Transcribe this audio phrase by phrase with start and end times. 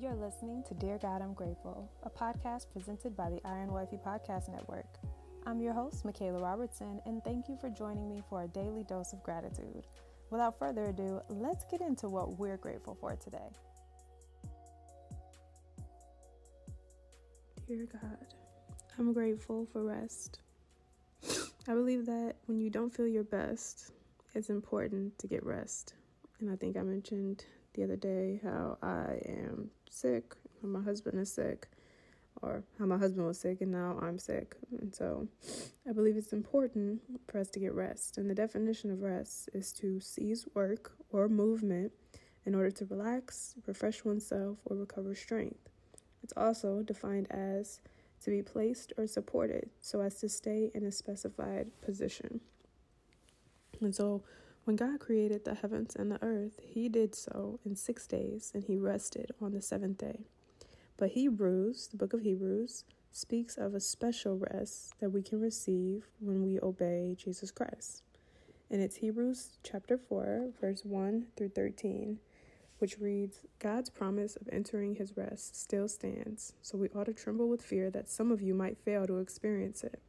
[0.00, 4.48] You're listening to Dear God, I'm Grateful, a podcast presented by the Iron Wifey Podcast
[4.48, 4.86] Network.
[5.44, 9.12] I'm your host, Michaela Robertson, and thank you for joining me for a daily dose
[9.12, 9.86] of gratitude.
[10.30, 13.50] Without further ado, let's get into what we're grateful for today.
[17.68, 18.26] Dear God,
[18.98, 20.40] I'm grateful for rest.
[21.68, 23.92] I believe that when you don't feel your best,
[24.34, 25.92] it's important to get rest.
[26.40, 27.44] And I think I mentioned
[27.74, 29.59] the other day how I am
[29.90, 31.68] sick, my husband is sick,
[32.42, 34.56] or how my husband was sick and now I'm sick.
[34.80, 35.28] And so
[35.88, 38.18] I believe it's important for us to get rest.
[38.18, 41.92] And the definition of rest is to cease work or movement
[42.46, 45.68] in order to relax, refresh oneself, or recover strength.
[46.22, 47.80] It's also defined as
[48.22, 52.40] to be placed or supported so as to stay in a specified position.
[53.80, 54.22] And so
[54.70, 58.62] when God created the heavens and the earth, he did so in six days, and
[58.62, 60.26] he rested on the seventh day.
[60.96, 66.04] But Hebrews, the book of Hebrews, speaks of a special rest that we can receive
[66.20, 68.04] when we obey Jesus Christ.
[68.70, 72.20] And it's Hebrews chapter 4, verse 1 through 13,
[72.78, 77.48] which reads God's promise of entering his rest still stands, so we ought to tremble
[77.48, 80.00] with fear that some of you might fail to experience it.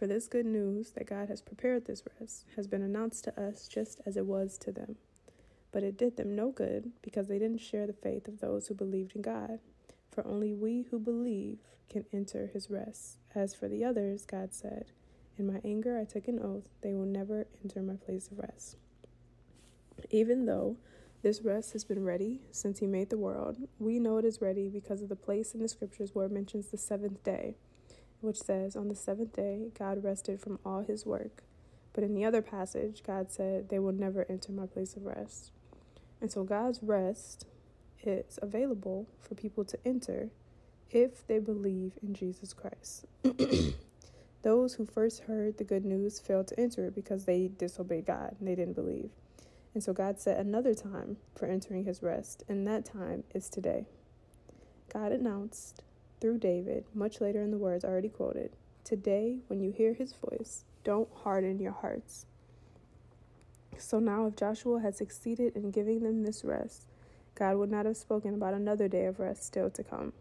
[0.00, 3.68] For this good news that God has prepared this rest has been announced to us
[3.68, 4.96] just as it was to them.
[5.72, 8.74] But it did them no good because they didn't share the faith of those who
[8.74, 9.58] believed in God.
[10.10, 11.58] For only we who believe
[11.90, 13.18] can enter his rest.
[13.34, 14.86] As for the others, God said,
[15.36, 18.76] In my anger I took an oath, they will never enter my place of rest.
[20.08, 20.78] Even though
[21.20, 24.70] this rest has been ready since he made the world, we know it is ready
[24.70, 27.56] because of the place in the scriptures where it mentions the seventh day,
[28.20, 31.42] which says, On the seventh day God rested from all his work.
[31.92, 35.50] But in the other passage, God said, They will never enter my place of rest.
[36.20, 37.46] And so God's rest
[38.02, 40.30] is available for people to enter
[40.90, 43.06] if they believe in Jesus Christ.
[44.42, 48.36] Those who first heard the good news failed to enter it because they disobeyed God
[48.38, 49.10] and they didn't believe.
[49.74, 53.86] And so God set another time for entering his rest, and that time is today.
[54.92, 55.82] God announced
[56.20, 58.52] through David, much later in the words already quoted
[58.84, 62.26] Today, when you hear his voice, don't harden your hearts.
[63.78, 66.86] So now, if Joshua had succeeded in giving them this rest,
[67.34, 70.12] God would not have spoken about another day of rest still to come.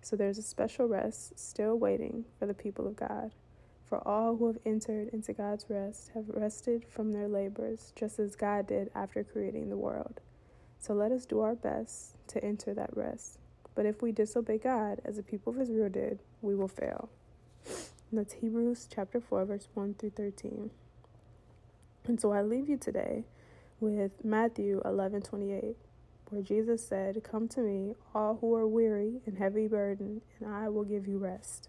[0.00, 3.32] So there's a special rest still waiting for the people of God.
[3.84, 8.36] For all who have entered into God's rest have rested from their labors, just as
[8.36, 10.20] God did after creating the world.
[10.78, 13.38] So let us do our best to enter that rest.
[13.74, 17.08] But if we disobey God, as the people of Israel did, we will fail.
[17.64, 20.70] And that's Hebrews chapter 4, verse 1 through 13.
[22.06, 23.24] And so I leave you today
[23.80, 25.76] with Matthew 11 28
[26.30, 30.68] where Jesus said, Come to me, all who are weary and heavy burdened, and I
[30.68, 31.68] will give you rest.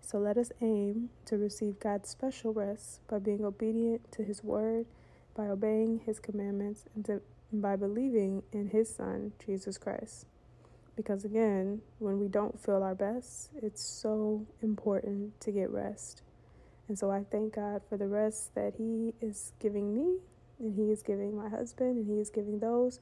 [0.00, 4.86] So let us aim to receive God's special rest by being obedient to His word,
[5.34, 7.20] by obeying His commandments, and, to,
[7.52, 10.26] and by believing in His Son, Jesus Christ.
[10.98, 16.22] Because again, when we don't feel our best, it's so important to get rest.
[16.88, 20.16] And so I thank God for the rest that He is giving me,
[20.58, 22.98] and He is giving my husband, and He is giving those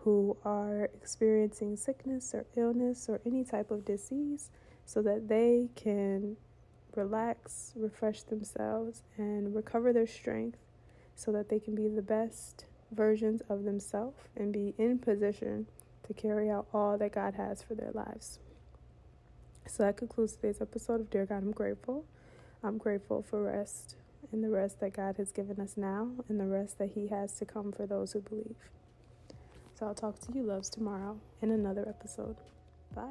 [0.00, 4.50] who are experiencing sickness or illness or any type of disease
[4.84, 6.36] so that they can
[6.96, 10.58] relax, refresh themselves, and recover their strength
[11.14, 15.66] so that they can be the best versions of themselves and be in position
[16.08, 18.40] to carry out all that God has for their lives.
[19.66, 22.04] So that concludes today's episode of Dear God, I'm grateful.
[22.64, 23.94] I'm grateful for rest
[24.32, 27.34] and the rest that God has given us now and the rest that He has
[27.34, 28.56] to come for those who believe.
[29.78, 32.36] So I'll talk to you loves tomorrow in another episode.
[32.94, 33.04] Bye.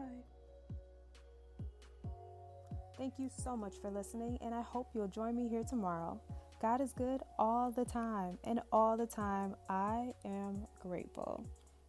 [2.97, 6.19] Thank you so much for listening, and I hope you'll join me here tomorrow.
[6.59, 11.46] God is good all the time, and all the time I am grateful.